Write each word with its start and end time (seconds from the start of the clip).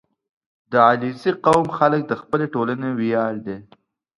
•د 0.71 0.73
علیزي 0.87 1.31
قوم 1.45 1.65
خلک 1.77 2.01
د 2.07 2.13
خپلې 2.21 2.45
ټولنې 2.53 2.89
ویاړ 2.99 3.33
دي. 3.45 3.57